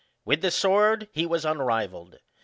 [0.25, 2.17] With the sword he was unrivalled.